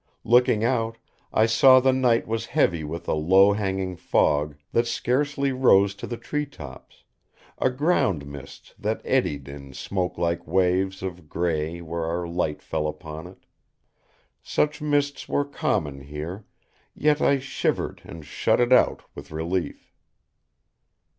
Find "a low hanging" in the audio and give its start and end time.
3.07-3.95